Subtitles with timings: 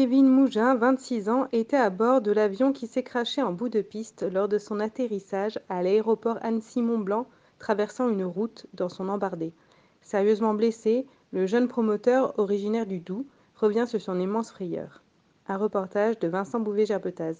[0.00, 3.80] Kevin Mougin, 26 ans, était à bord de l'avion qui s'est craché en bout de
[3.80, 7.26] piste lors de son atterrissage à l'aéroport Annecy-Mont-Blanc,
[7.58, 9.52] traversant une route dans son embardé.
[10.00, 15.02] Sérieusement blessé, le jeune promoteur, originaire du Doubs, revient sur son immense frayeur.
[15.48, 17.34] Un reportage de Vincent Bouvet-Gerbetaz.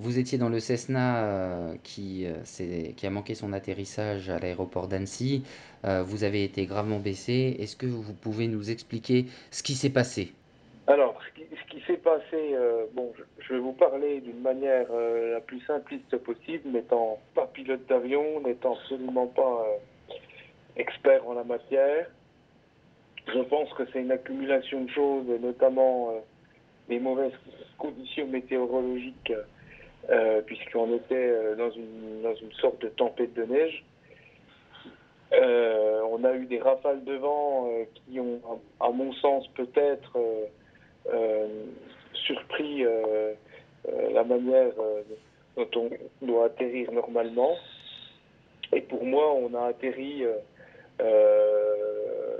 [0.00, 4.88] Vous étiez dans le Cessna euh, qui, euh, qui a manqué son atterrissage à l'aéroport
[4.88, 5.44] d'Annecy.
[5.84, 7.56] Euh, vous avez été gravement blessé.
[7.60, 10.32] Est-ce que vous pouvez nous expliquer ce qui s'est passé?
[10.88, 11.20] Alors,
[11.80, 16.16] qui, s'est passé, euh, bon, je, vais vous parler d'une manière euh, la plus simpliste
[16.18, 20.14] possible, n'étant pas pilote d'avion, n'étant absolument pas euh,
[20.76, 22.06] expert en la matière.
[23.26, 26.14] Je pense que c'est une accumulation de choses, notamment
[26.88, 27.32] des mauvaises
[27.78, 29.32] conditions météorologiques,
[30.46, 33.84] puisqu'on était dans, une, dans une sorte de tempête de neige.
[35.32, 38.40] On a eu des rafales de vent qui ont,
[38.80, 40.18] à mon sens, peut-être
[42.14, 43.32] surpris euh,
[43.88, 45.02] euh, la manière euh,
[45.72, 45.90] dont
[46.22, 47.56] on doit atterrir normalement.
[48.72, 50.34] Et pour moi, on a atterri, euh,
[51.00, 52.38] euh,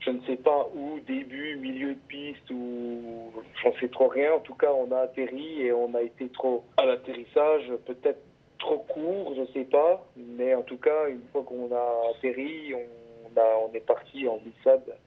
[0.00, 3.32] je ne sais pas où, début, milieu de piste, ou
[3.62, 4.34] j'en sais trop rien.
[4.34, 8.20] En tout cas, on a atterri et on a été trop à l'atterrissage, peut-être
[8.58, 10.06] trop court, je sais pas.
[10.16, 15.05] Mais en tout cas, une fois qu'on a atterri, on, est parti en glissade euh,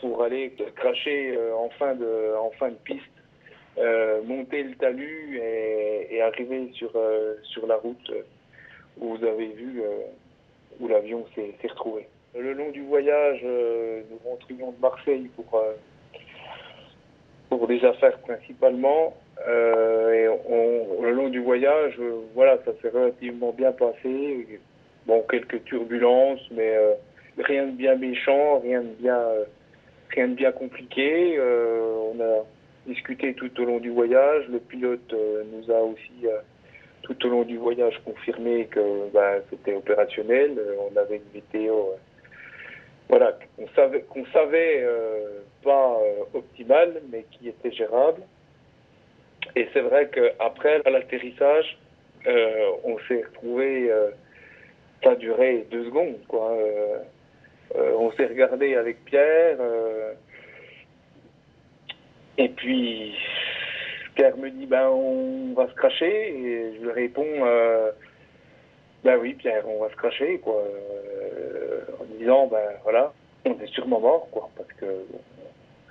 [0.00, 3.02] pour aller cracher euh, en, fin de, en fin piste,
[3.78, 8.22] euh, monter le talus et, arriver sur, euh, sur la route euh,
[8.98, 10.02] où vous avez vu euh,
[10.80, 12.06] où l'avion s'est retrouvé.
[12.34, 15.74] Le long du voyage, euh, nous rentrions de Marseille pour, euh,
[17.48, 19.14] pour des affaires principalement.
[19.46, 20.36] Euh,
[21.02, 24.60] le long du voyage, euh, voilà, ça s'est relativement bien passé.
[25.06, 26.94] Bon, quelques turbulences, mais euh,
[27.38, 29.20] rien de bien méchant, rien de bien,
[30.10, 31.36] rien de bien compliqué.
[31.38, 32.44] Euh, on a
[32.86, 34.46] discuté tout au long du voyage.
[34.48, 36.38] Le pilote euh, nous a aussi euh,
[37.02, 40.58] tout au long du voyage confirmé que bah, c'était opérationnel.
[40.90, 41.74] On avait une météo,
[43.08, 44.86] voilà, qu'on savait, qu'on savait
[45.64, 45.98] pas
[46.34, 48.22] optimale, mais qui était gérable.
[49.56, 51.76] Et c'est vrai qu'après l'atterrissage,
[52.84, 53.90] on s'est retrouvé,
[55.02, 56.56] ça a duré deux secondes, quoi.
[57.76, 60.12] Euh, on s'est regardé avec Pierre, euh,
[62.36, 63.14] et puis
[64.14, 67.90] Pierre me dit ben on va se cracher, et je lui réponds euh,
[69.04, 70.62] ben oui Pierre, on va se cracher, quoi,
[72.00, 73.12] en disant ben voilà,
[73.46, 74.86] on est sûrement mort, quoi, parce que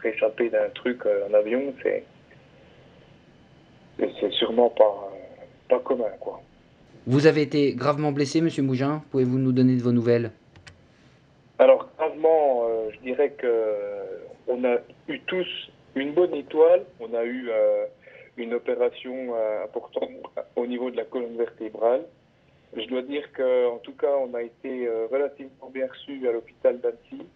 [0.03, 2.03] réchapper d'un truc en avion, c'est
[3.99, 5.11] c'est- c'est sûrement pas
[5.69, 6.41] pas commun, quoi.
[7.07, 9.01] Vous avez été gravement blessé, monsieur Mougin.
[9.09, 10.31] Pouvez-vous nous donner de vos nouvelles?
[12.25, 14.03] Euh, je dirais que euh,
[14.47, 14.77] on a
[15.07, 15.47] eu tous
[15.95, 16.85] une bonne étoile.
[16.99, 17.85] On a eu euh,
[18.37, 19.33] une opération
[19.63, 20.09] importante
[20.55, 22.05] au niveau de la colonne vertébrale.
[22.75, 26.79] Je dois dire que, en tout cas, on a été relativement bien reçus à l'hôpital
[26.79, 27.27] d'Annecy,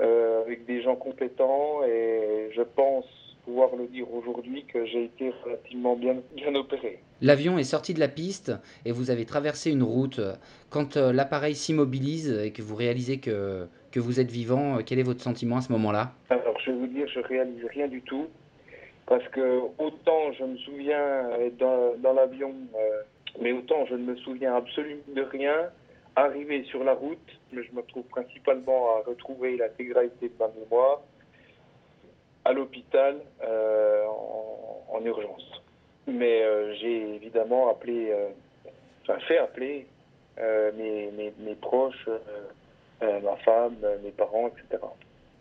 [0.00, 3.06] avec des gens compétents, et je pense
[3.44, 6.16] pouvoir le dire aujourd'hui que j'ai été relativement bien,
[6.56, 6.98] opéré.
[7.22, 8.52] L'avion est sorti de la piste
[8.84, 10.20] et vous avez traversé une route.
[10.70, 15.04] Quand l'appareil s'immobilise et que vous réalisez que, que vous êtes vivant, euh, quel est
[15.04, 16.12] votre sentiment à ce moment-là?
[16.30, 18.28] Alors, je vais vous dire, je réalise rien du tout.
[19.06, 23.02] Parce que autant je me souviens être dans, dans l'avion, euh,
[23.40, 25.70] mais autant je ne me souviens absolument de rien.
[26.14, 31.00] Arrivé sur la route, je me trouve principalement à retrouver l'intégralité de ma mémoire
[32.44, 35.62] à l'hôpital euh, en, en urgence.
[36.06, 38.28] Mais euh, j'ai évidemment appelé, euh,
[39.02, 39.86] enfin fait appeler
[40.38, 42.42] euh, mes, mes, proches, euh, euh,
[43.00, 44.82] ma femme, euh, mes parents, etc.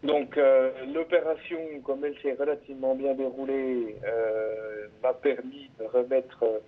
[0.04, 6.60] Donc euh, l'opération, comme elle s'est relativement bien déroulée, euh, m'a permis de remettre, euh,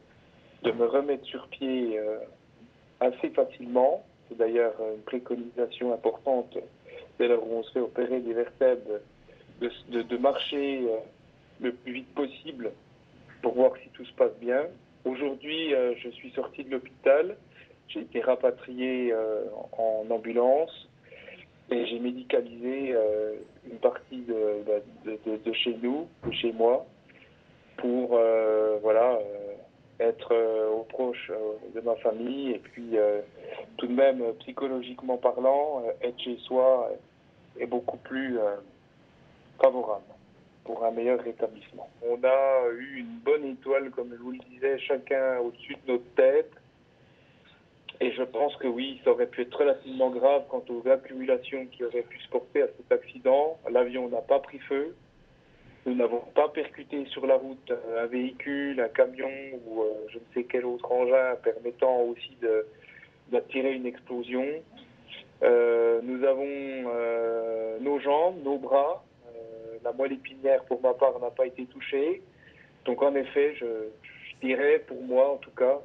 [0.63, 2.17] de me remettre sur pied euh,
[2.99, 4.03] assez facilement.
[4.27, 6.57] C'est d'ailleurs une préconisation importante
[7.19, 8.99] dès lors où on se fait opérer des vertèbres,
[9.61, 10.97] de, de, marcher euh,
[11.59, 12.71] le plus vite possible
[13.41, 14.65] pour voir si tout se passe bien.
[15.05, 17.35] Aujourd'hui, euh, je suis sorti de l'hôpital.
[17.89, 19.13] J'ai été rapatrié
[19.77, 20.87] en ambulance
[21.71, 22.95] et j'ai médicalisé
[23.65, 24.63] une partie de,
[25.45, 26.85] de, chez nous, de chez moi,
[27.77, 28.19] pour
[28.81, 29.19] voilà
[29.99, 30.33] être
[30.71, 31.31] au proche
[31.75, 32.95] de ma famille et puis
[33.77, 36.91] tout de même psychologiquement parlant, être chez soi
[37.59, 38.37] est beaucoup plus
[39.61, 40.03] favorable
[40.63, 41.89] pour un meilleur rétablissement.
[42.07, 46.09] On a eu une bonne étoile, comme je vous le disais, chacun au-dessus de notre
[46.15, 46.51] tête.
[48.01, 51.83] Et je pense que oui, ça aurait pu être relativement grave quant aux accumulations qui
[51.83, 53.57] auraient pu se porter à cet accident.
[53.69, 54.95] L'avion n'a pas pris feu.
[55.85, 59.31] Nous n'avons pas percuté sur la route un véhicule, un camion
[59.65, 62.37] ou euh, je ne sais quel autre engin permettant aussi
[63.31, 64.45] d'attirer une explosion.
[65.43, 69.03] Euh, nous avons euh, nos jambes, nos bras,
[69.83, 72.21] la moelle épinière, pour ma part, n'a pas été touchée.
[72.85, 73.65] Donc, en effet, je,
[74.41, 75.79] dirais, pour moi en tout cas,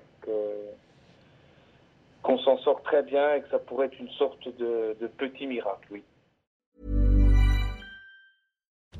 [2.35, 5.47] qu'on s'en sort très bien et que ça pourrait être une sorte de, de petit
[5.47, 6.03] miracle, oui.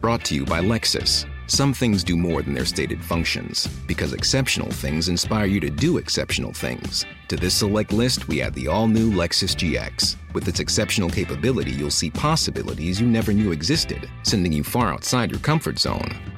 [0.01, 1.25] Brought to you by Lexus.
[1.47, 5.97] Some things do more than their stated functions, because exceptional things inspire you to do
[5.97, 7.07] exceptional things.
[7.29, 10.17] To this select list, we add the all new Lexus GX.
[10.35, 15.31] With its exceptional capability, you'll see possibilities you never knew existed, sending you far outside
[15.31, 16.34] your comfort zone.